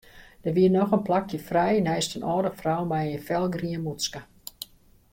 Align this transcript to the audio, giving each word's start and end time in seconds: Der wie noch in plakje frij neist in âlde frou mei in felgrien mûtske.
Der 0.45 0.55
wie 0.55 0.67
noch 0.75 0.93
in 0.97 1.03
plakje 1.07 1.39
frij 1.49 1.75
neist 1.87 2.15
in 2.17 2.27
âlde 2.31 2.51
frou 2.61 2.81
mei 2.91 3.05
in 3.17 3.25
felgrien 3.27 3.83
mûtske. 3.85 4.21